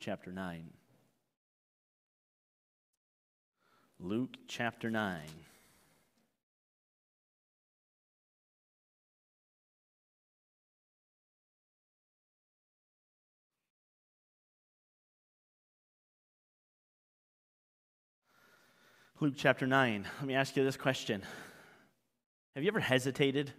[0.00, 0.70] chapter 9.
[4.00, 5.20] Luke chapter 9.
[19.20, 20.04] Luke chapter 9.
[20.18, 21.22] Let me ask you this question
[22.56, 23.52] Have you ever hesitated?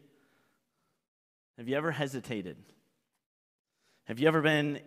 [1.58, 2.58] Have you ever hesitated?
[4.08, 4.82] Have you ever been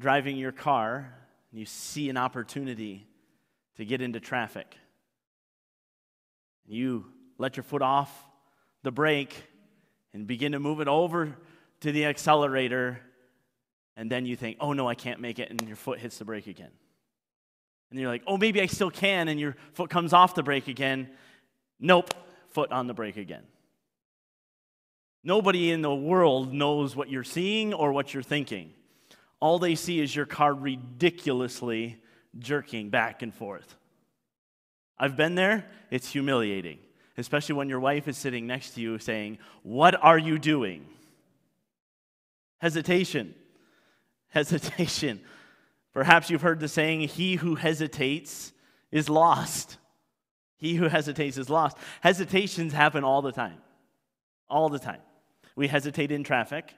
[0.00, 1.14] driving your car
[1.50, 3.06] and you see an opportunity
[3.76, 4.74] to get into traffic?
[6.66, 7.04] You
[7.38, 8.10] let your foot off
[8.82, 9.44] the brake
[10.12, 11.36] and begin to move it over
[11.80, 13.00] to the accelerator,
[13.96, 16.24] and then you think, oh no, I can't make it, and your foot hits the
[16.24, 16.70] brake again.
[17.90, 20.68] And you're like, oh, maybe I still can, and your foot comes off the brake
[20.68, 21.10] again.
[21.78, 22.14] Nope,
[22.48, 23.42] foot on the brake again.
[25.22, 28.72] Nobody in the world knows what you're seeing or what you're thinking.
[29.40, 31.96] All they see is your car ridiculously
[32.38, 33.74] jerking back and forth.
[34.98, 36.78] I've been there, it's humiliating,
[37.16, 40.86] especially when your wife is sitting next to you saying, What are you doing?
[42.58, 43.34] Hesitation.
[44.28, 45.20] Hesitation.
[45.94, 48.52] Perhaps you've heard the saying, He who hesitates
[48.92, 49.78] is lost.
[50.58, 51.78] He who hesitates is lost.
[52.02, 53.58] Hesitations happen all the time.
[54.50, 55.00] All the time.
[55.56, 56.74] We hesitate in traffic.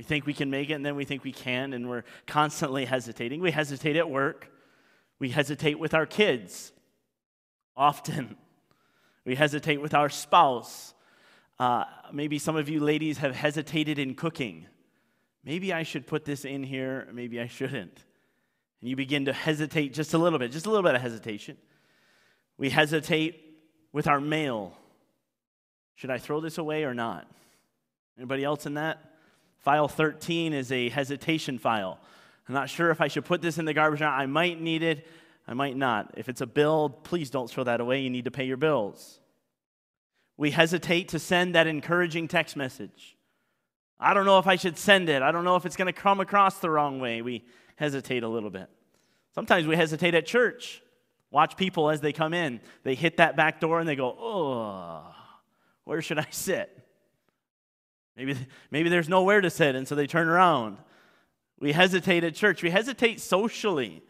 [0.00, 2.86] We think we can make it, and then we think we can, and we're constantly
[2.86, 3.42] hesitating.
[3.42, 4.50] We hesitate at work.
[5.18, 6.72] We hesitate with our kids.
[7.76, 8.38] Often.
[9.26, 10.94] We hesitate with our spouse.
[11.58, 14.64] Uh, maybe some of you ladies have hesitated in cooking.
[15.44, 18.02] Maybe I should put this in here, maybe I shouldn't.
[18.80, 21.58] And you begin to hesitate just a little bit, just a little bit of hesitation.
[22.56, 23.38] We hesitate
[23.92, 24.72] with our mail.
[25.96, 27.30] Should I throw this away or not?
[28.16, 29.09] Anybody else in that?
[29.60, 31.98] File 13 is a hesitation file.
[32.48, 34.02] I'm not sure if I should put this in the garbage.
[34.02, 35.06] I might need it,
[35.46, 36.14] I might not.
[36.16, 38.00] If it's a bill, please don't throw that away.
[38.00, 39.20] You need to pay your bills.
[40.36, 43.16] We hesitate to send that encouraging text message.
[43.98, 45.20] I don't know if I should send it.
[45.20, 47.20] I don't know if it's going to come across the wrong way.
[47.20, 47.44] We
[47.76, 48.68] hesitate a little bit.
[49.34, 50.82] Sometimes we hesitate at church.
[51.30, 52.60] Watch people as they come in.
[52.82, 55.14] They hit that back door and they go, oh,
[55.84, 56.76] where should I sit?
[58.16, 58.36] Maybe,
[58.70, 60.78] maybe there's nowhere to sit, and so they turn around.
[61.60, 62.62] We hesitate at church.
[62.62, 64.02] We hesitate socially.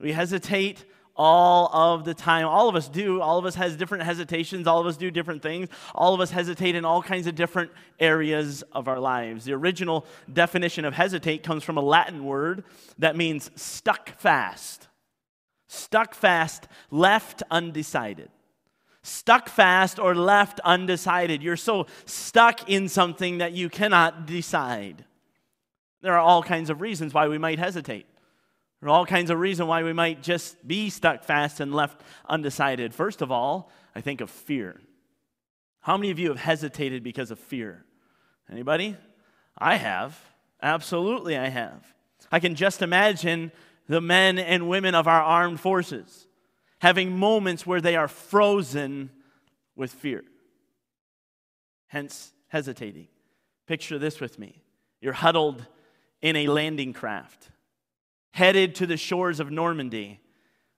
[0.00, 0.84] We hesitate
[1.16, 2.46] all of the time.
[2.46, 3.20] All of us do.
[3.20, 4.68] All of us has different hesitations.
[4.68, 5.68] All of us do different things.
[5.94, 9.44] All of us hesitate in all kinds of different areas of our lives.
[9.44, 12.62] The original definition of hesitate comes from a Latin word
[12.98, 14.86] that means stuck fast.
[15.66, 18.30] Stuck fast, left undecided.
[19.08, 21.42] Stuck fast or left undecided.
[21.42, 25.02] You're so stuck in something that you cannot decide.
[26.02, 28.04] There are all kinds of reasons why we might hesitate.
[28.80, 32.02] There are all kinds of reasons why we might just be stuck fast and left
[32.28, 32.92] undecided.
[32.92, 34.78] First of all, I think of fear.
[35.80, 37.86] How many of you have hesitated because of fear?
[38.52, 38.94] Anybody?
[39.56, 40.20] I have.
[40.62, 41.94] Absolutely, I have.
[42.30, 43.52] I can just imagine
[43.88, 46.27] the men and women of our armed forces
[46.80, 49.10] having moments where they are frozen
[49.76, 50.24] with fear,
[51.88, 53.08] hence hesitating.
[53.66, 54.62] Picture this with me
[55.00, 55.64] you're huddled
[56.20, 57.50] in a landing craft
[58.38, 60.20] headed to the shores of Normandy.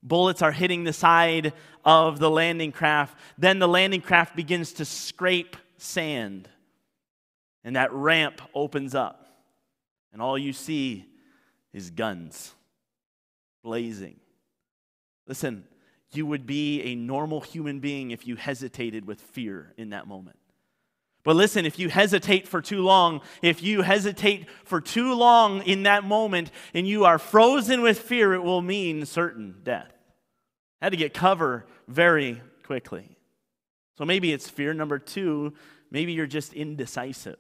[0.03, 1.53] Bullets are hitting the side
[1.85, 3.19] of the landing craft.
[3.37, 6.49] Then the landing craft begins to scrape sand.
[7.63, 9.29] And that ramp opens up.
[10.11, 11.05] And all you see
[11.75, 12.55] is guns
[13.63, 14.19] blazing.
[15.27, 15.65] Listen,
[16.13, 20.37] you would be a normal human being if you hesitated with fear in that moment.
[21.23, 25.83] But listen, if you hesitate for too long, if you hesitate for too long in
[25.83, 29.93] that moment and you are frozen with fear, it will mean certain death.
[30.81, 33.19] I Had to get cover very quickly.
[33.99, 34.73] So maybe it's fear.
[34.73, 35.53] Number two,
[35.91, 37.39] maybe you're just indecisive.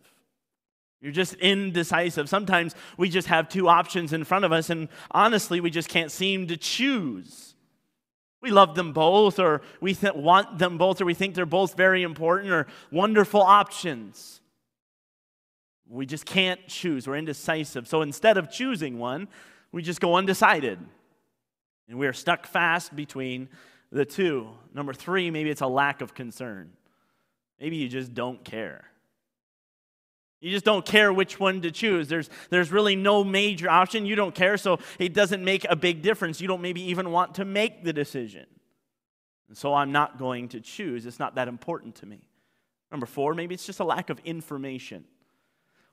[1.01, 2.29] You're just indecisive.
[2.29, 6.11] Sometimes we just have two options in front of us, and honestly, we just can't
[6.11, 7.55] seem to choose.
[8.43, 11.77] We love them both, or we th- want them both, or we think they're both
[11.77, 14.41] very important or wonderful options.
[15.89, 17.07] We just can't choose.
[17.07, 17.87] We're indecisive.
[17.87, 19.29] So instead of choosing one,
[19.73, 20.79] we just go undecided.
[21.89, 23.49] And we're stuck fast between
[23.91, 24.49] the two.
[24.73, 26.71] Number three, maybe it's a lack of concern.
[27.61, 28.90] Maybe you just don't care.
[30.41, 32.09] You just don't care which one to choose.
[32.09, 34.07] There's, there's really no major option.
[34.07, 36.41] You don't care, so it doesn't make a big difference.
[36.41, 38.47] You don't maybe even want to make the decision.
[39.49, 41.05] And so I'm not going to choose.
[41.05, 42.21] It's not that important to me.
[42.91, 45.05] Number four, maybe it's just a lack of information.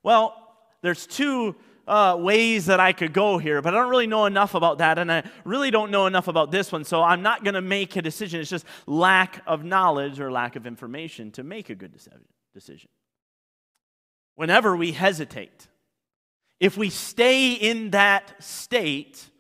[0.02, 0.36] Well,
[0.82, 1.56] there's two
[1.88, 4.98] uh, ways that I could go here, but I don't really know enough about that,
[4.98, 7.96] and I really don't know enough about this one, so I'm not going to make
[7.96, 8.40] a decision.
[8.42, 11.94] It's just lack of knowledge or lack of information to make a good
[12.54, 12.90] decision.
[14.38, 15.68] Whenever we hesitate,
[16.60, 19.32] if we stay in that state,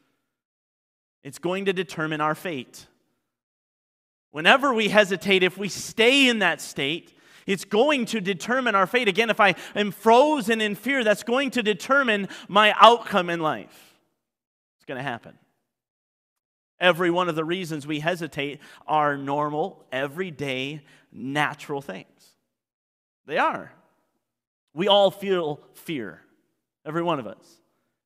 [1.23, 2.87] it's going to determine our fate.
[4.31, 7.13] Whenever we hesitate, if we stay in that state,
[7.45, 9.07] it's going to determine our fate.
[9.07, 13.99] Again, if I am frozen in fear, that's going to determine my outcome in life.
[14.79, 15.37] It's going to happen.
[16.79, 22.07] Every one of the reasons we hesitate are normal, everyday, natural things.
[23.27, 23.71] They are.
[24.77, 26.21] We all feel fear,
[26.85, 27.57] every one of us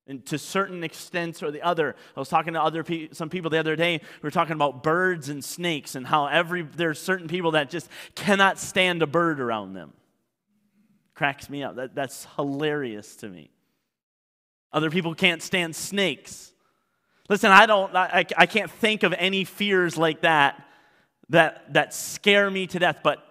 [0.07, 1.95] and to certain extents or the other.
[2.15, 3.97] I was talking to other pe- some people the other day.
[3.97, 7.89] We were talking about birds and snakes and how every there's certain people that just
[8.15, 9.93] cannot stand a bird around them.
[11.13, 11.75] Cracks me up.
[11.75, 13.51] That, that's hilarious to me.
[14.73, 16.51] Other people can't stand snakes.
[17.29, 17.95] Listen, I don't.
[17.95, 20.61] I, I can't think of any fears like that
[21.29, 22.99] that that scare me to death.
[23.03, 23.25] But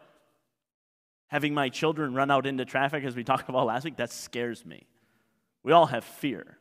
[1.30, 4.66] having my children run out into traffic, as we talked about last week, that scares
[4.66, 4.86] me.
[5.62, 6.58] We all have fear.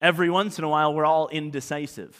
[0.00, 2.16] Every once in a while, we're all indecisive.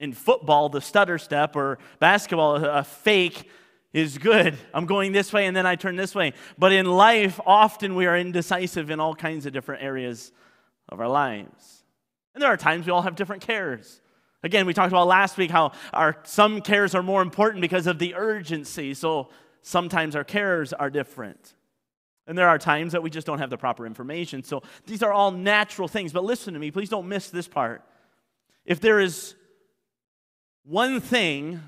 [0.00, 3.48] In football, the stutter step, or basketball, a fake
[3.92, 4.56] is good.
[4.74, 6.32] I'm going this way and then I turn this way.
[6.58, 10.32] But in life, often we are indecisive in all kinds of different areas
[10.88, 11.84] of our lives.
[12.34, 14.00] And there are times we all have different cares.
[14.42, 17.98] Again, we talked about last week how our some cares are more important because of
[17.98, 18.92] the urgency.
[18.92, 19.30] So
[19.64, 21.54] sometimes our cares are different.
[22.26, 24.42] And there are times that we just don't have the proper information.
[24.42, 26.12] So these are all natural things.
[26.12, 27.82] But listen to me, please don't miss this part.
[28.64, 29.34] If there is
[30.64, 31.60] one thing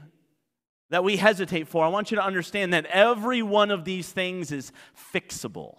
[0.90, 4.52] that we hesitate for, I want you to understand that every one of these things
[4.52, 4.72] is
[5.12, 5.78] fixable.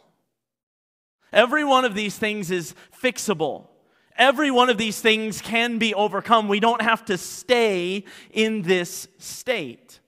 [1.32, 3.68] Every one of these things is fixable.
[4.16, 6.48] Every one of these things can be overcome.
[6.48, 10.00] We don't have to stay in this state.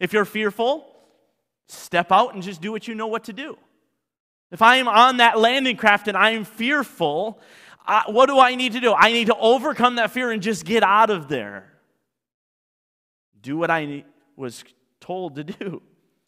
[0.00, 0.87] If you're fearful,
[1.68, 3.56] step out and just do what you know what to do.
[4.50, 7.38] If I am on that landing craft and I am fearful,
[7.86, 8.94] I, what do I need to do?
[8.94, 11.72] I need to overcome that fear and just get out of there.
[13.40, 14.04] Do what I
[14.36, 14.64] was
[15.00, 15.82] told to do.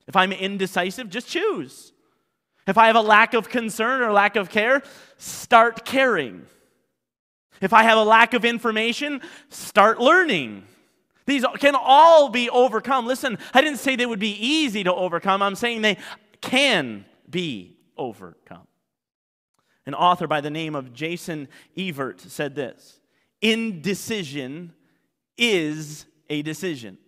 [0.07, 1.93] If I'm indecisive, just choose.
[2.67, 4.83] If I have a lack of concern or lack of care,
[5.17, 6.47] start caring.
[7.61, 10.65] If I have a lack of information, start learning.
[11.27, 13.07] These can all be overcome.
[13.07, 15.43] Listen, I didn't say they would be easy to overcome.
[15.43, 15.99] I'm saying they
[16.41, 18.67] can be overcome.
[19.87, 23.01] An author by the name of Jason Evert said this
[23.41, 24.73] Indecision
[25.37, 26.99] is a decision.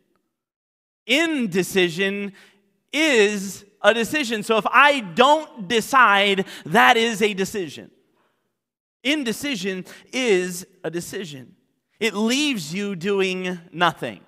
[1.07, 2.33] Indecision
[2.93, 4.43] is a decision.
[4.43, 7.91] So if I don't decide, that is a decision.
[9.03, 11.57] Indecision is a decision.
[12.03, 14.23] It leaves you doing nothing.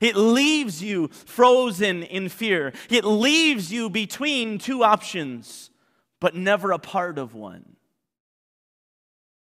[0.00, 2.72] It leaves you frozen in fear.
[2.90, 5.70] It leaves you between two options
[6.18, 7.76] but never a part of one.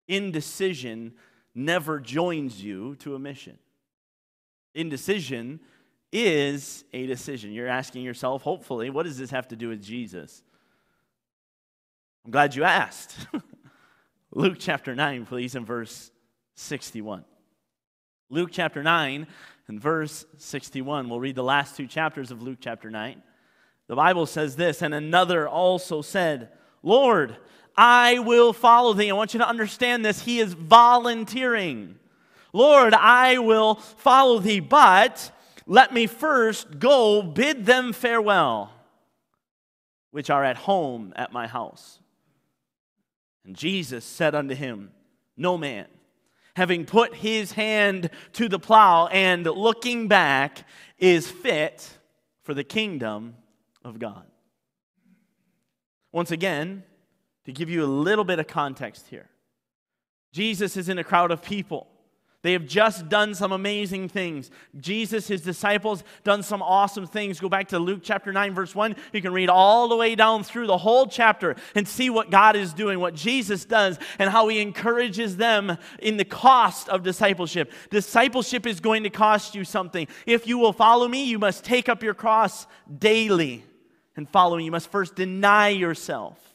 [0.08, 1.14] Indecision
[1.54, 3.56] never joins you to a mission.
[4.74, 5.60] Indecision
[6.12, 7.50] is a decision.
[7.50, 10.42] You're asking yourself, hopefully, what does this have to do with Jesus?
[12.26, 13.16] I'm glad you asked.
[14.32, 16.10] Luke chapter 9, please, and verse
[16.56, 17.24] 61.
[18.32, 19.26] Luke chapter 9
[19.66, 21.08] and verse 61.
[21.08, 23.20] We'll read the last two chapters of Luke chapter 9.
[23.88, 26.50] The Bible says this, and another also said,
[26.80, 27.36] Lord,
[27.76, 29.10] I will follow thee.
[29.10, 30.22] I want you to understand this.
[30.22, 31.98] He is volunteering.
[32.52, 35.32] Lord, I will follow thee, but
[35.66, 38.72] let me first go bid them farewell,
[40.12, 41.98] which are at home at my house.
[43.44, 44.92] And Jesus said unto him,
[45.36, 45.86] No man,
[46.56, 50.66] having put his hand to the plow and looking back,
[50.98, 51.88] is fit
[52.42, 53.36] for the kingdom
[53.84, 54.26] of God.
[56.12, 56.82] Once again,
[57.44, 59.28] to give you a little bit of context here,
[60.32, 61.86] Jesus is in a crowd of people.
[62.42, 64.50] They have just done some amazing things.
[64.78, 67.38] Jesus, his disciples, done some awesome things.
[67.38, 68.96] Go back to Luke chapter 9, verse 1.
[69.12, 72.56] You can read all the way down through the whole chapter and see what God
[72.56, 77.72] is doing, what Jesus does, and how he encourages them in the cost of discipleship.
[77.90, 80.08] Discipleship is going to cost you something.
[80.24, 82.66] If you will follow me, you must take up your cross
[82.98, 83.64] daily
[84.16, 86.49] and follow me, you must first deny yourself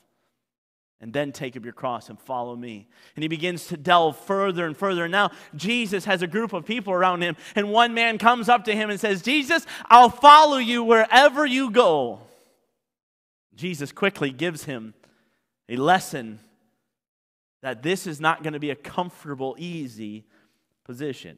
[1.06, 2.88] and then take up your cross and follow me.
[3.16, 5.04] And he begins to delve further and further.
[5.04, 8.66] And now Jesus has a group of people around him, and one man comes up
[8.66, 12.22] to him and says, Jesus, I'll follow you wherever you go.
[13.54, 14.96] Jesus quickly gives him
[15.70, 16.40] a lesson
[17.62, 20.26] that this is not going to be a comfortable, easy
[20.86, 21.38] position.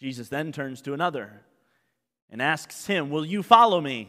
[0.00, 1.42] Jesus then turns to another
[2.30, 4.08] and asks him, Will you follow me?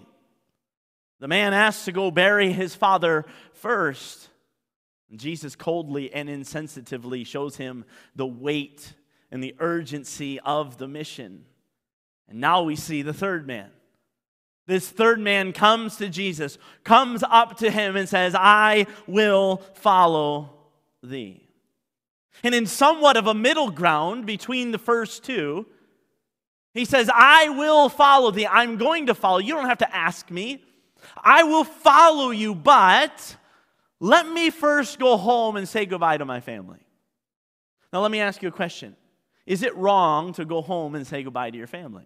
[1.20, 4.30] The man asks to go bury his father first.
[5.16, 7.84] Jesus coldly and insensitively shows him
[8.16, 8.94] the weight
[9.32, 11.46] and the urgency of the mission.
[12.28, 13.70] And now we see the third man.
[14.68, 20.52] This third man comes to Jesus, comes up to him, and says, I will follow
[21.02, 21.48] thee.
[22.44, 25.66] And in somewhat of a middle ground between the first two,
[26.76, 28.46] he says, I will follow thee.
[28.46, 29.40] I'm going to follow.
[29.40, 30.64] You don't have to ask me.
[31.18, 33.36] I will follow you, but
[34.00, 36.80] let me first go home and say goodbye to my family.
[37.92, 38.96] Now, let me ask you a question
[39.46, 42.06] Is it wrong to go home and say goodbye to your family?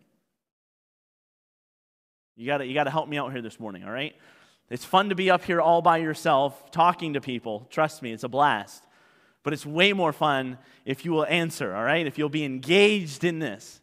[2.35, 4.15] You got you to help me out here this morning, all right?
[4.69, 7.67] It's fun to be up here all by yourself talking to people.
[7.69, 8.83] Trust me, it's a blast.
[9.43, 12.07] But it's way more fun if you will answer, all right?
[12.07, 13.81] If you'll be engaged in this.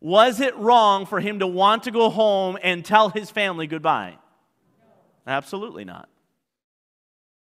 [0.00, 4.16] Was it wrong for him to want to go home and tell his family goodbye?
[5.30, 6.08] Absolutely not.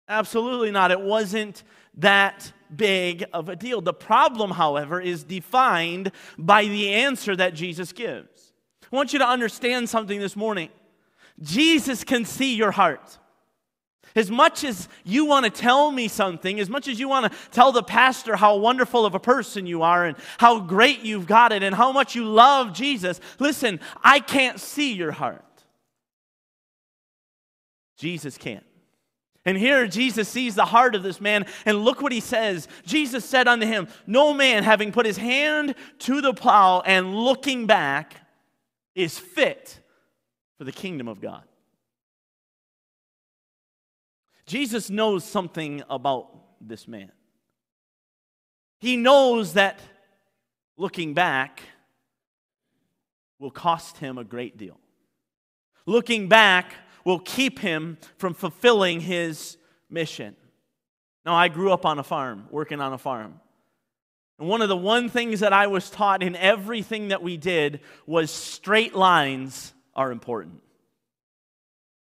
[0.10, 0.90] Absolutely not.
[0.90, 1.64] It wasn't
[1.98, 3.82] that big of a deal.
[3.82, 8.52] The problem, however, is defined by the answer that Jesus gives.
[8.92, 10.70] I want you to understand something this morning.
[11.40, 13.20] Jesus can see your heart.
[14.16, 17.40] As much as you want to tell me something, as much as you want to
[17.52, 21.52] tell the pastor how wonderful of a person you are and how great you've got
[21.52, 25.44] it and how much you love Jesus, listen, I can't see your heart.
[27.98, 28.64] Jesus can't.
[29.46, 32.68] And here Jesus sees the heart of this man, and look what he says.
[32.86, 37.66] Jesus said unto him, No man, having put his hand to the plow and looking
[37.66, 38.16] back,
[38.94, 39.80] is fit
[40.58, 41.44] for the kingdom of God.
[44.46, 47.12] Jesus knows something about this man.
[48.80, 49.80] He knows that
[50.78, 51.62] looking back
[53.40, 54.80] will cost him a great deal.
[55.86, 56.74] Looking back
[57.08, 59.56] will keep him from fulfilling his
[59.90, 60.36] mission.
[61.26, 63.40] Now, I grew up on a farm, working on a farm.
[64.38, 67.80] And one of the one things that I was taught in everything that we did
[68.06, 70.62] was straight lines are important.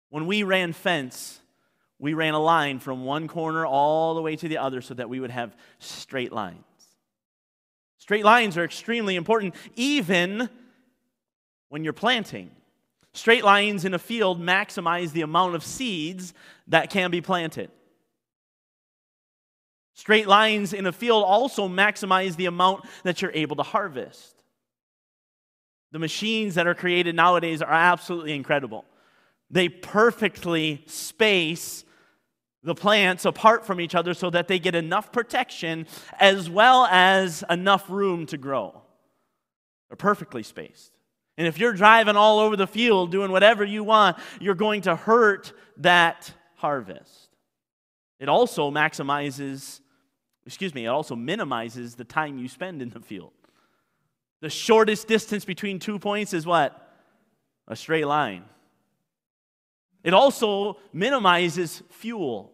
[0.09, 1.39] When we ran fence,
[1.99, 5.07] we ran a line from one corner all the way to the other so that
[5.07, 6.63] we would have straight lines.
[7.99, 10.49] Straight lines are extremely important, even
[11.67, 12.49] when you're planting.
[13.13, 16.33] Straight lines in a field maximize the amount of seeds
[16.67, 17.71] that can be planted.
[19.95, 24.43] Straight lines in a field also maximize the amount that you're able to harvest.
[25.91, 28.85] The machines that are created nowadays are absolutely incredible.
[29.49, 31.83] They perfectly space
[32.61, 35.87] the plants apart from each other so that they get enough protection
[36.19, 38.81] as well as enough room to grow.
[39.89, 40.98] They're perfectly spaced.
[41.39, 44.95] And if you're driving all over the field doing whatever you want, you're going to
[44.97, 47.29] hurt that harvest.
[48.19, 49.79] It also maximizes,
[50.45, 53.31] excuse me, it also minimizes the time you spend in the field.
[54.41, 56.93] The shortest distance between two points is what?
[57.69, 58.43] A straight line.
[60.03, 62.51] It also minimizes fuel.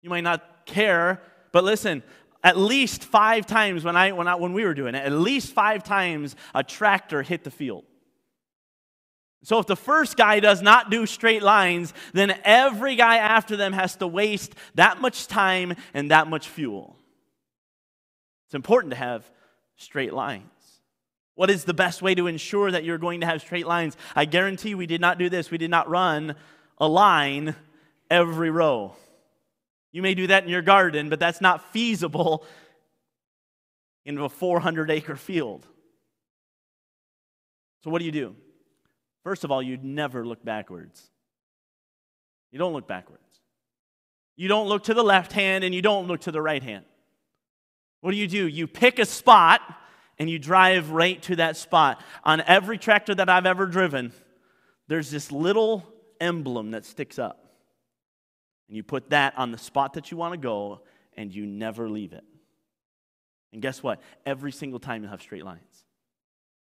[0.00, 2.04] You might not care, but listen,
[2.42, 5.52] at least five times when, I, when, I, when we were doing it, at least
[5.52, 7.84] five times a tractor hit the field.
[9.42, 13.72] So if the first guy does not do straight lines, then every guy after them
[13.72, 16.96] has to waste that much time and that much fuel.
[18.46, 19.30] It's important to have
[19.76, 20.44] straight lines.
[21.36, 23.96] What is the best way to ensure that you're going to have straight lines?
[24.14, 25.50] I guarantee we did not do this.
[25.50, 26.34] We did not run
[26.76, 27.54] a line
[28.10, 28.94] every row.
[29.92, 32.44] You may do that in your garden, but that's not feasible
[34.04, 35.66] in a 400 acre field.
[37.82, 38.36] So, what do you do?
[39.24, 41.10] First of all, you never look backwards.
[42.50, 43.22] You don't look backwards.
[44.36, 46.84] You don't look to the left hand and you don't look to the right hand.
[48.00, 48.46] What do you do?
[48.46, 49.60] You pick a spot
[50.18, 52.02] and you drive right to that spot.
[52.24, 54.12] On every tractor that I've ever driven,
[54.88, 55.86] there's this little
[56.20, 57.39] emblem that sticks up.
[58.70, 60.82] And you put that on the spot that you want to go,
[61.16, 62.22] and you never leave it.
[63.52, 64.00] And guess what?
[64.24, 65.84] Every single time you'll have straight lines.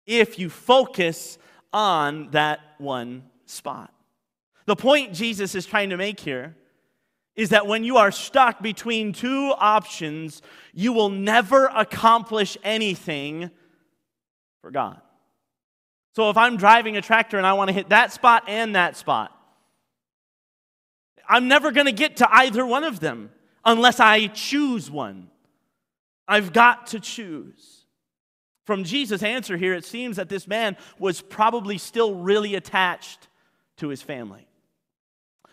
[0.05, 1.39] If you focus
[1.73, 3.95] on that one spot.
[4.67, 6.57] The point Jesus is trying to make here
[7.37, 10.43] is that when you are stuck between two options,
[10.75, 13.49] you will never accomplish anything
[14.61, 15.01] for God.
[16.17, 18.97] So if I'm driving a tractor and I want to hit that spot and that
[18.97, 19.39] spot,
[21.29, 23.31] I'm never going to get to either one of them
[23.65, 25.29] unless I choose one.
[26.27, 27.87] I've got to choose.
[28.65, 33.29] From Jesus' answer here, it seems that this man was probably still really attached
[33.79, 34.47] to his family.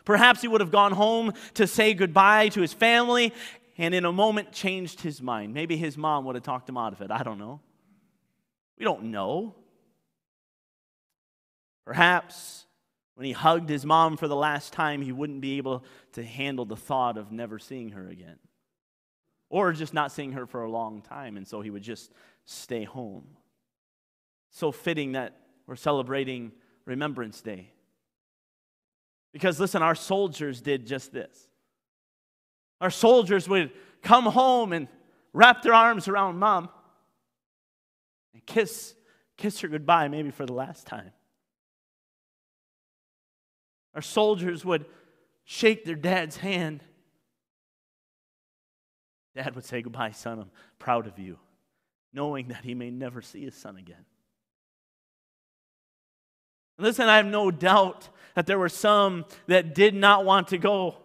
[0.06, 3.34] Perhaps he would have gone home to say goodbye to his family
[3.78, 5.54] and in a moment changed his mind.
[5.54, 7.12] Maybe his mom would have talked him out of it.
[7.12, 7.62] I don't know.
[8.78, 9.56] We don't know.
[11.86, 12.66] Perhaps
[13.20, 15.84] when he hugged his mom for the last time, he wouldn't be able
[16.14, 18.38] to handle the thought of never seeing her again.
[19.50, 22.14] Or just not seeing her for a long time, and so he would just
[22.46, 23.28] stay home.
[24.52, 25.36] So fitting that
[25.68, 26.54] we're celebrating
[26.86, 27.74] Remembrance Day.
[29.34, 31.50] Because listen, our soldiers did just this.
[32.80, 33.72] Our soldiers would
[34.02, 34.88] come home and
[35.34, 36.70] wrap their arms around mom
[38.34, 38.96] and kiss,
[39.36, 41.12] kiss her goodbye, maybe for the last time.
[44.00, 44.86] Our soldiers would
[45.44, 46.82] shake their dad's hand.
[49.36, 51.38] Dad would say, Goodbye, son, I'm proud of you,
[52.13, 54.06] knowing that he may never see his son again.
[56.77, 60.96] Listen, I have no doubt that there were some that did not want to go.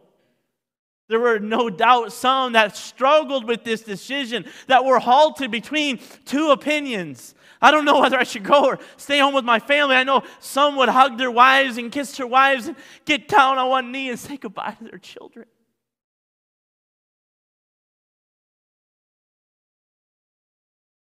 [1.09, 6.51] There were no doubt some that struggled with this decision, that were halted between two
[6.51, 7.35] opinions.
[7.61, 9.97] I don't know whether I should go or stay home with my family.
[9.97, 13.69] I know some would hug their wives and kiss their wives and get down on
[13.69, 15.47] one knee and say goodbye to their children.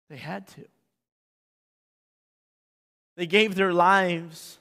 [0.09, 0.65] They had to.
[3.15, 4.59] They gave their lives.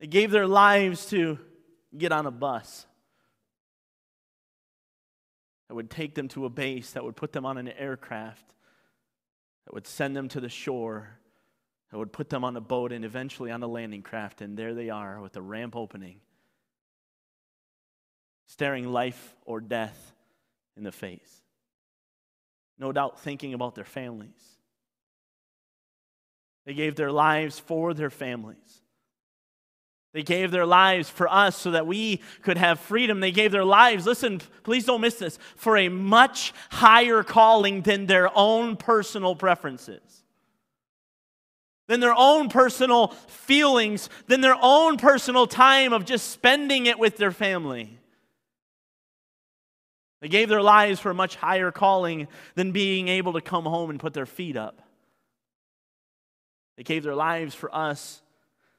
[0.00, 1.38] They gave their lives to
[1.96, 2.86] get on a bus
[5.68, 8.54] that would take them to a base, that would put them on an aircraft,
[9.64, 11.18] that would send them to the shore,
[11.90, 14.40] that would put them on a boat and eventually on a landing craft.
[14.40, 16.20] And there they are with the ramp opening,
[18.46, 20.14] staring life or death
[20.76, 21.42] in the face.
[22.78, 24.58] No doubt thinking about their families.
[26.64, 28.82] They gave their lives for their families.
[30.12, 33.20] They gave their lives for us so that we could have freedom.
[33.20, 38.06] They gave their lives, listen, please don't miss this, for a much higher calling than
[38.06, 40.24] their own personal preferences,
[41.88, 47.18] than their own personal feelings, than their own personal time of just spending it with
[47.18, 47.98] their family.
[50.20, 53.90] They gave their lives for a much higher calling than being able to come home
[53.90, 54.82] and put their feet up.
[56.76, 58.22] They gave their lives for us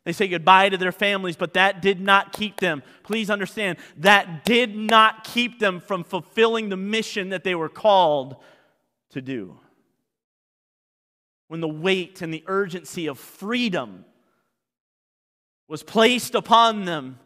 [0.09, 2.81] they say goodbye to their families, but that did not keep them.
[3.03, 8.37] Please understand, that did not keep them from fulfilling the mission that they were called
[9.11, 9.59] to do.
[11.47, 14.03] When the weight and the urgency of freedom
[15.67, 17.19] was placed upon them,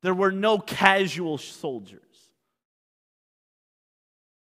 [0.00, 2.00] there were no casual soldiers.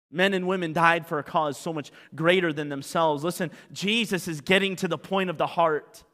[0.09, 3.25] Men and women died for a cause so much greater than themselves.
[3.25, 6.05] Listen, Jesus is getting to the point of the heart.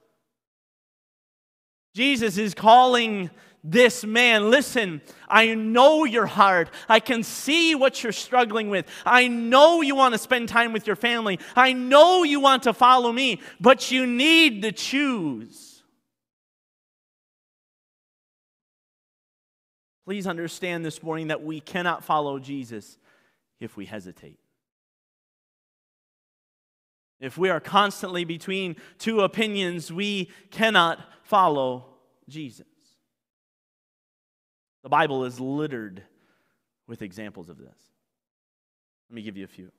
[1.96, 3.30] Jesus is calling
[3.64, 6.68] this man, listen, I know your heart.
[6.90, 8.86] I can see what you're struggling with.
[9.06, 11.40] I know you want to spend time with your family.
[11.56, 15.82] I know you want to follow me, but you need to choose.
[20.04, 22.98] Please understand this morning that we cannot follow Jesus
[23.58, 24.38] if we hesitate.
[27.20, 31.86] If we are constantly between two opinions, we cannot follow
[32.28, 32.66] Jesus.
[34.82, 36.02] The Bible is littered
[36.86, 37.76] with examples of this.
[39.10, 39.72] Let me give you a few.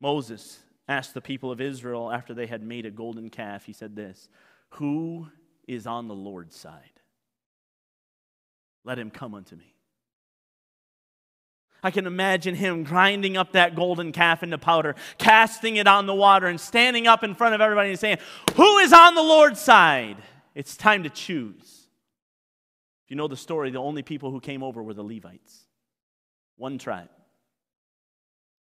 [0.00, 0.58] Moses
[0.88, 4.28] asked the people of Israel after they had made a golden calf, he said this
[4.70, 5.28] Who
[5.68, 7.00] is on the Lord's side?
[8.84, 9.73] Let him come unto me.
[11.84, 16.14] I can imagine him grinding up that golden calf into powder, casting it on the
[16.14, 18.16] water, and standing up in front of everybody and saying,
[18.56, 20.16] Who is on the Lord's side?
[20.54, 21.88] It's time to choose.
[23.04, 25.66] If you know the story, the only people who came over were the Levites,
[26.56, 27.10] one tribe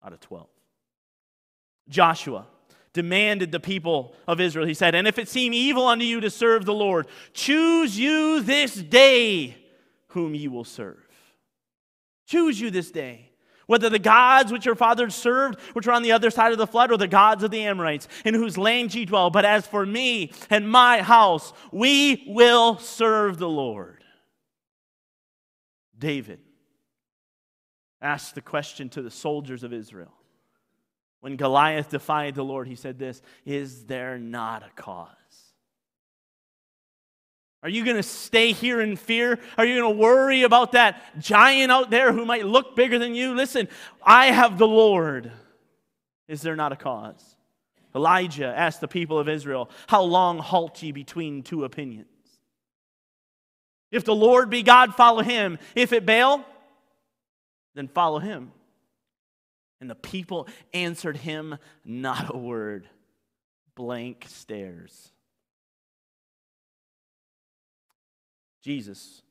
[0.06, 0.50] out of 12.
[1.88, 2.46] Joshua
[2.92, 6.30] demanded the people of Israel, he said, And if it seem evil unto you to
[6.30, 9.56] serve the Lord, choose you this day
[10.08, 11.03] whom ye will serve.
[12.26, 13.34] Choose you this day
[13.68, 16.68] whether the gods which your fathers served, which were on the other side of the
[16.68, 19.30] flood, or the gods of the Amorites, in whose land ye dwell.
[19.30, 24.04] But as for me and my house, we will serve the Lord.
[25.98, 26.40] David
[28.02, 30.14] asked the question to the soldiers of Israel.
[31.22, 35.08] When Goliath defied the Lord, he said this Is there not a cause?
[37.64, 39.40] Are you going to stay here in fear?
[39.58, 43.16] Are you going to worry about that giant out there who might look bigger than
[43.16, 43.34] you?
[43.34, 43.70] Listen,
[44.04, 45.32] I have the Lord.
[46.28, 47.38] Is there not a cause?
[47.96, 52.08] Elijah asked the people of Israel, How long halt ye between two opinions?
[53.92, 55.58] If the Lord be God, follow him.
[55.74, 56.44] If it Baal,
[57.76, 58.52] then follow him.
[59.80, 62.90] And the people answered him not a word,
[63.76, 65.12] blank stares.
[68.64, 69.22] Jesus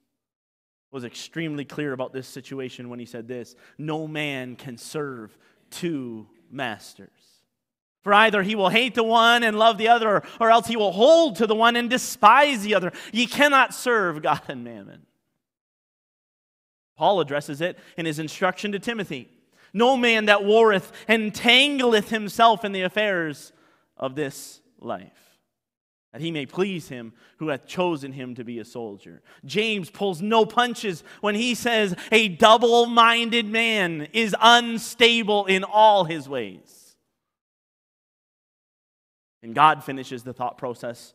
[0.90, 5.36] was extremely clear about this situation when he said this No man can serve
[5.70, 7.08] two masters.
[8.02, 10.92] For either he will hate the one and love the other, or else he will
[10.92, 12.92] hold to the one and despise the other.
[13.12, 15.06] Ye cannot serve God and mammon.
[16.96, 19.28] Paul addresses it in his instruction to Timothy
[19.72, 23.52] No man that warreth entangleth himself in the affairs
[23.96, 25.31] of this life,
[26.12, 29.22] that he may please him who hath chosen him to be a soldier.
[29.44, 36.04] James pulls no punches when he says, A double minded man is unstable in all
[36.04, 36.96] his ways.
[39.42, 41.14] And God finishes the thought process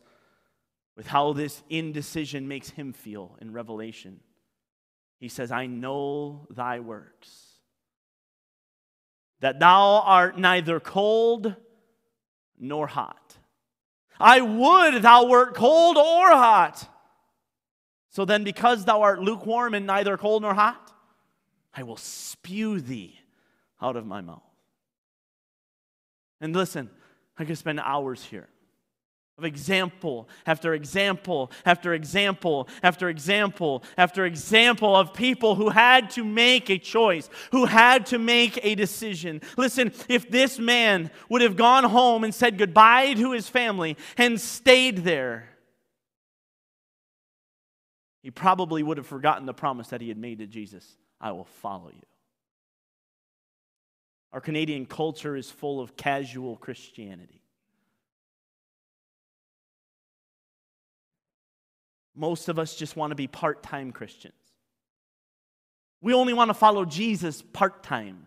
[0.96, 4.18] with how this indecision makes him feel in Revelation.
[5.20, 7.44] He says, I know thy works,
[9.40, 11.54] that thou art neither cold
[12.58, 13.27] nor hot.
[14.20, 16.88] I would thou wert cold or hot.
[18.10, 20.92] So then, because thou art lukewarm and neither cold nor hot,
[21.74, 23.18] I will spew thee
[23.80, 24.42] out of my mouth.
[26.40, 26.90] And listen,
[27.38, 28.48] I could spend hours here
[29.38, 36.24] of example after example after example after example after example of people who had to
[36.24, 39.40] make a choice, who had to make a decision.
[39.56, 44.40] Listen, if this man would have gone home and said goodbye to his family and
[44.40, 45.48] stayed there,
[48.22, 51.46] he probably would have forgotten the promise that he had made to Jesus I will
[51.62, 52.02] follow you.
[54.32, 57.37] Our Canadian culture is full of casual Christianity.
[62.18, 64.34] Most of us just want to be part time Christians.
[66.00, 68.26] We only want to follow Jesus part time.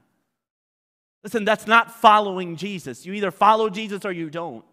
[1.26, 3.06] Listen, that's not following Jesus.
[3.06, 4.64] You either follow Jesus or you don't.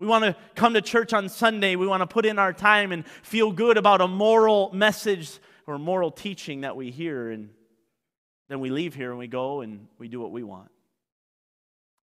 [0.00, 1.76] We want to come to church on Sunday.
[1.76, 5.78] We want to put in our time and feel good about a moral message or
[5.78, 7.30] moral teaching that we hear.
[7.30, 7.50] And
[8.48, 10.70] then we leave here and we go and we do what we want.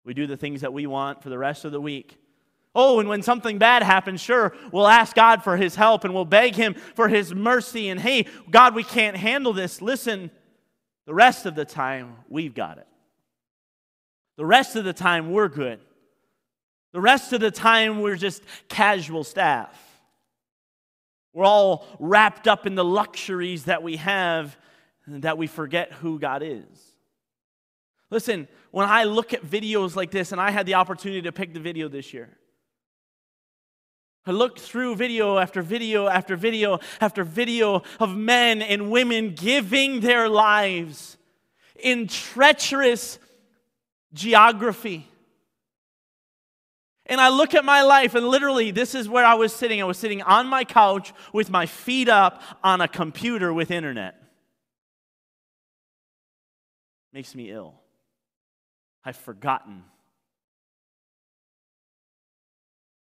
[0.03, 2.17] We do the things that we want for the rest of the week.
[2.75, 6.25] Oh, and when something bad happens, sure, we'll ask God for his help and we'll
[6.25, 7.87] beg him for his mercy.
[7.87, 9.81] And hey, God, we can't handle this.
[9.81, 10.29] Listen,
[11.05, 12.87] the rest of the time, we've got it.
[14.37, 15.79] The rest of the time, we're good.
[16.91, 19.81] The rest of the time, we're just casual staff.
[21.33, 24.57] We're all wrapped up in the luxuries that we have
[25.07, 26.65] that we forget who God is.
[28.09, 31.53] Listen, when I look at videos like this, and I had the opportunity to pick
[31.53, 32.29] the video this year,
[34.25, 39.99] I looked through video after video after video after video of men and women giving
[39.99, 41.17] their lives
[41.75, 43.19] in treacherous
[44.13, 45.07] geography.
[47.07, 49.79] And I look at my life, and literally, this is where I was sitting.
[49.79, 54.25] I was sitting on my couch with my feet up on a computer with internet
[57.15, 57.73] makes me ill.
[59.05, 59.85] I've forgotten.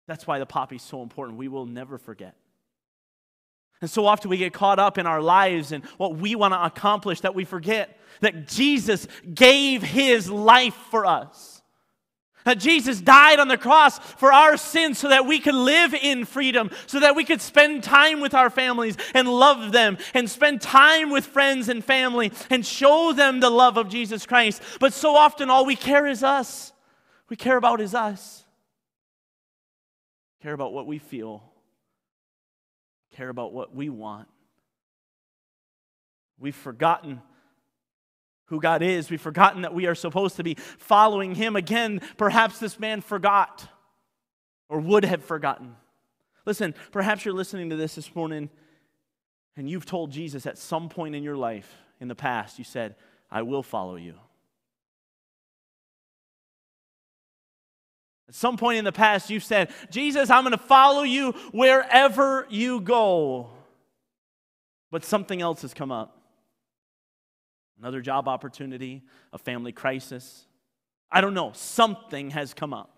[0.08, 1.38] That's why the poppy is so important.
[1.38, 2.36] We will never forget.
[3.82, 6.64] And so often we get caught up in our lives and what we want to
[6.64, 11.62] accomplish that we forget that Jesus gave his life for us.
[12.46, 16.24] That Jesus died on the cross for our sins so that we could live in
[16.24, 20.62] freedom, so that we could spend time with our families and love them, and spend
[20.62, 24.64] time with friends and family and show them the love of Jesus Christ.
[24.80, 26.72] But so often, all we care is us.
[27.28, 28.46] We care about is us.
[30.42, 31.44] Care about what we feel.
[33.16, 34.28] Care about what we want.
[36.40, 37.22] We've forgotten
[38.46, 39.10] who God is.
[39.10, 41.56] We've forgotten that we are supposed to be following Him.
[41.56, 43.68] Again, perhaps this man forgot
[44.70, 45.76] or would have forgotten.
[46.46, 48.50] Listen, perhaps you're listening to this this morning
[49.56, 51.70] and you've told Jesus at some point in your life
[52.00, 52.96] in the past, you said,
[53.30, 54.14] I will follow you.
[58.28, 62.46] At some point in the past, you've said, Jesus, I'm going to follow you wherever
[62.50, 63.50] you go.
[64.92, 66.18] But something else has come up
[67.80, 70.46] another job opportunity, a family crisis.
[71.12, 72.94] I don't know, something has come up.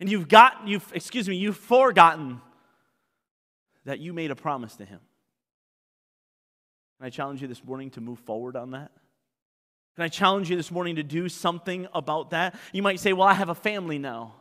[0.00, 2.40] And you've got, you've, excuse me, you've forgotten
[3.84, 5.00] that you made a promise to him.
[6.98, 8.90] Can I challenge you this morning to move forward on that?
[9.94, 12.54] Can I challenge you this morning to do something about that?
[12.72, 14.34] You might say, Well, I have a family now.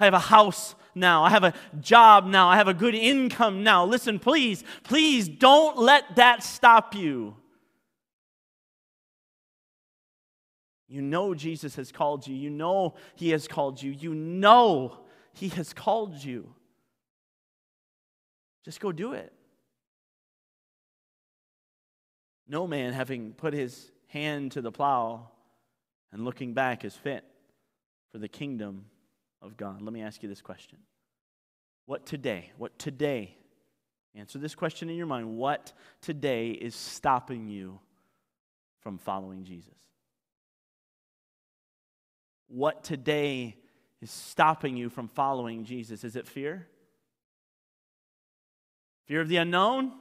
[0.00, 1.22] I have a house now.
[1.22, 2.48] I have a job now.
[2.48, 3.84] I have a good income now.
[3.84, 7.36] Listen, please, please don't let that stop you.
[10.88, 12.34] You know Jesus has called you.
[12.34, 13.92] You know He has called you.
[13.92, 14.98] You know
[15.34, 16.54] He has called you.
[18.64, 19.32] Just go do it.
[22.48, 25.28] No man, having put his hand to the plow
[26.12, 27.24] and looking back, is fit
[28.10, 28.84] for the kingdom
[29.40, 29.80] of God.
[29.80, 30.78] Let me ask you this question
[31.86, 33.36] What today, what today,
[34.14, 35.72] answer this question in your mind, what
[36.02, 37.80] today is stopping you
[38.80, 39.78] from following Jesus?
[42.48, 43.56] What today
[44.02, 46.04] is stopping you from following Jesus?
[46.04, 46.68] Is it fear?
[49.06, 49.92] Fear of the unknown?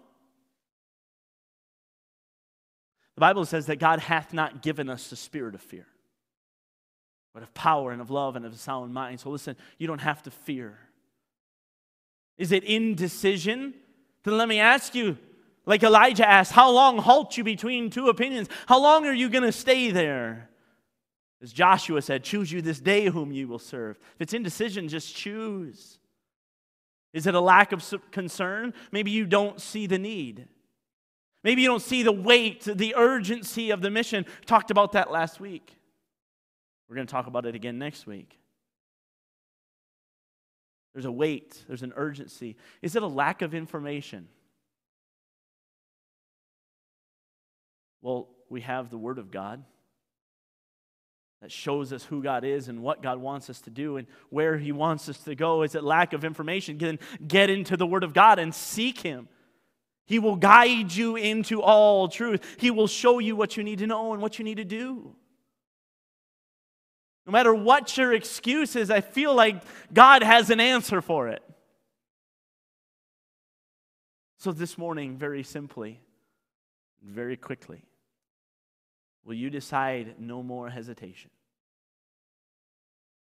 [3.21, 5.85] Bible says that God hath not given us the spirit of fear,
[7.33, 9.19] but of power and of love and of a sound mind.
[9.19, 10.77] So listen, you don't have to fear.
[12.39, 13.75] Is it indecision?
[14.23, 15.19] Then let me ask you,
[15.67, 18.49] like Elijah asked, how long halt you between two opinions?
[18.65, 20.49] How long are you going to stay there?
[21.43, 23.99] As Joshua said, choose you this day whom you will serve.
[24.15, 25.99] If it's indecision, just choose.
[27.13, 28.73] Is it a lack of concern?
[28.91, 30.47] Maybe you don't see the need.
[31.43, 34.25] Maybe you don't see the weight, the urgency of the mission.
[34.45, 35.75] Talked about that last week.
[36.87, 38.37] We're going to talk about it again next week.
[40.93, 42.57] There's a weight, there's an urgency.
[42.81, 44.27] Is it a lack of information?
[48.01, 49.63] Well, we have the Word of God
[51.41, 54.57] that shows us who God is and what God wants us to do and where
[54.57, 55.63] He wants us to go.
[55.63, 56.77] Is it lack of information?
[56.77, 59.27] Then get into the Word of God and seek Him.
[60.11, 62.43] He will guide you into all truth.
[62.57, 65.15] He will show you what you need to know and what you need to do.
[67.25, 71.41] No matter what your excuse is, I feel like God has an answer for it.
[74.37, 76.01] So, this morning, very simply,
[77.01, 77.81] very quickly,
[79.23, 81.31] will you decide no more hesitation?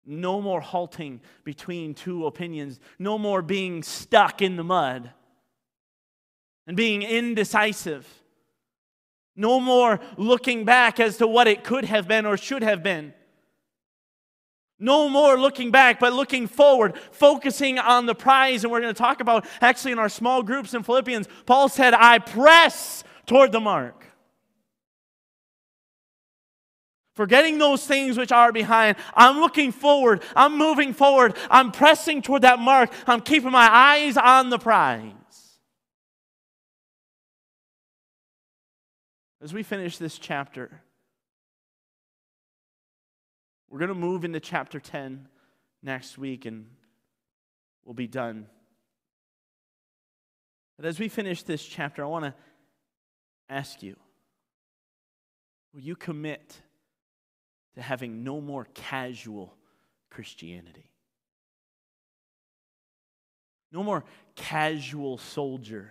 [0.05, 5.15] No more halting between two opinions, no more being stuck in the mud
[6.67, 8.07] and being indecisive.
[9.35, 13.13] No more looking back as to what it could have been or should have been.
[14.79, 18.63] No more looking back, but looking forward, focusing on the prize.
[18.63, 21.29] And we're going to talk about actually in our small groups in Philippians.
[21.47, 24.05] Paul said, I press toward the mark.
[27.15, 30.23] Forgetting those things which are behind, I'm looking forward.
[30.35, 31.35] I'm moving forward.
[31.51, 32.93] I'm pressing toward that mark.
[33.07, 35.13] I'm keeping my eyes on the prize.
[39.43, 40.81] As we finish this chapter,
[43.69, 45.29] we're going to move into chapter 10
[45.83, 46.67] next week and
[47.85, 48.47] we'll be done.
[50.79, 52.35] But as we finish this chapter, I want to
[53.49, 53.97] ask you
[55.75, 56.57] will you commit
[57.75, 59.55] to having no more casual
[60.11, 60.91] Christianity?
[63.71, 65.91] No more casual soldier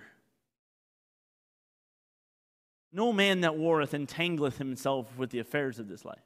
[2.95, 6.23] no man that warreth entangleth himself with the affairs of this life.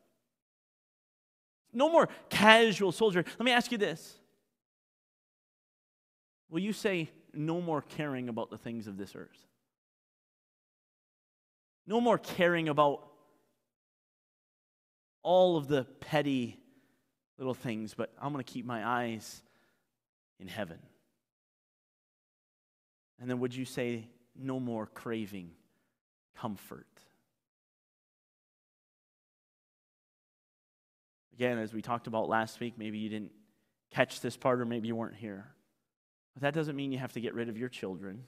[1.73, 3.25] No more casual soldier.
[3.25, 4.19] Let me ask you this
[6.47, 9.47] Will you say no more caring about the things of this earth?
[11.87, 13.03] No more caring about
[15.23, 16.59] all of the petty
[17.39, 19.41] little things, but I'm going to keep my eyes
[20.39, 20.77] in heaven.
[23.19, 25.49] And then would you say no more craving
[26.39, 26.87] comfort.
[31.33, 33.31] Again, as we talked about last week, maybe you didn't
[33.91, 35.47] catch this part or maybe you weren't here.
[36.33, 38.23] But that doesn't mean you have to get rid of your children,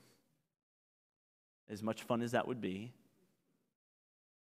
[1.69, 2.93] as much fun as that would be.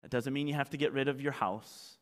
[0.03, 1.99] That doesn't mean you have to get rid of your house.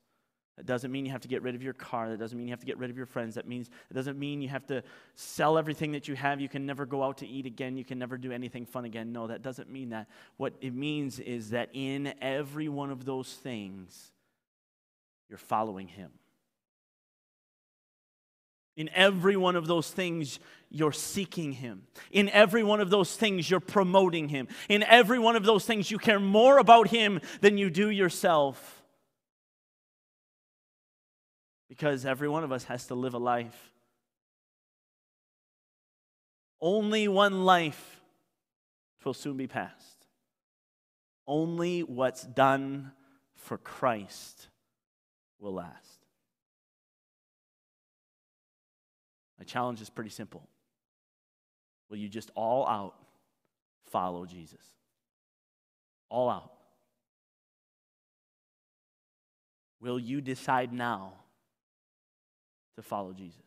[0.56, 2.08] That doesn't mean you have to get rid of your car.
[2.08, 3.34] That doesn't mean you have to get rid of your friends.
[3.34, 4.84] That means it doesn't mean you have to
[5.16, 6.40] sell everything that you have.
[6.40, 7.76] You can never go out to eat again.
[7.76, 9.12] You can never do anything fun again.
[9.12, 10.08] No, that doesn't mean that.
[10.36, 14.12] What it means is that in every one of those things,
[15.28, 16.10] you're following Him.
[18.76, 20.38] In every one of those things,
[20.70, 21.82] you're seeking Him.
[22.12, 24.46] In every one of those things, you're promoting Him.
[24.68, 28.83] In every one of those things, you care more about Him than you do yourself.
[31.74, 33.72] Because every one of us has to live a life
[36.64, 38.00] Only one life
[39.04, 40.06] will soon be past.
[41.26, 42.92] Only what's done
[43.37, 44.48] for Christ
[45.38, 46.06] will last.
[49.38, 50.48] My challenge is pretty simple.
[51.90, 52.94] Will you just all out
[53.90, 54.64] follow Jesus?
[56.08, 56.50] All out.
[59.82, 61.12] Will you decide now
[62.76, 63.40] to follow Jesus?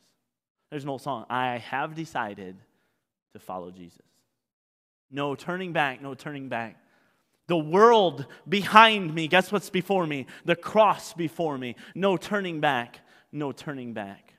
[0.69, 2.57] There's an old song I have decided
[3.33, 4.01] to follow Jesus.
[5.09, 6.77] No turning back, no turning back.
[7.47, 10.25] The world behind me, guess what's before me?
[10.43, 11.75] The cross before me.
[11.95, 12.99] No turning back,
[13.31, 14.33] no turning back.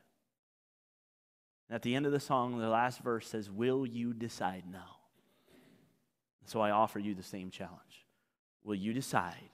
[1.71, 4.97] at the end of the song, the last verse says, Will you decide now?
[6.45, 8.07] So I offer you the same challenge.
[8.65, 9.51] Will you decide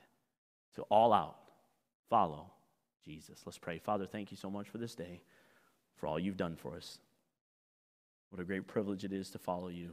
[0.75, 1.37] to all out
[2.09, 2.51] follow
[3.05, 3.41] Jesus?
[3.45, 3.77] Let's pray.
[3.77, 5.21] Father, thank you so much for this day,
[5.95, 6.97] for all you've done for us.
[8.29, 9.91] What a great privilege it is to follow you.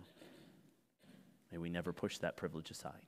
[1.51, 3.07] May we never push that privilege aside.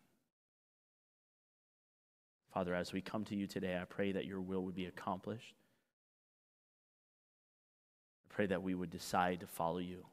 [2.53, 5.55] Father, as we come to you today, I pray that your will would be accomplished.
[8.31, 10.05] I pray that we would decide to follow you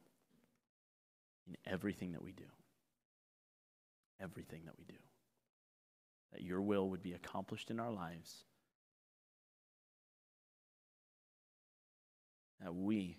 [1.47, 2.45] in everything that we do.
[4.19, 4.99] Everything that we do.
[6.31, 8.45] That your will would be accomplished in our lives.
[12.61, 13.17] That we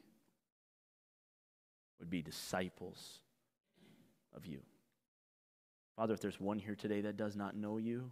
[1.98, 3.20] would be disciples
[4.34, 4.60] of you.
[5.96, 8.10] Father, if there's one here today that does not know you,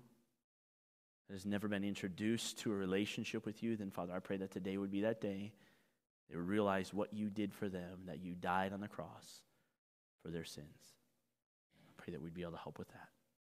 [1.28, 4.50] that has never been introduced to a relationship with you, then Father, I pray that
[4.50, 5.52] today would be that day.
[6.28, 9.42] They would realize what you did for them, that you died on the cross
[10.22, 10.66] for their sins.
[11.88, 13.08] I pray that we'd be able to help with that.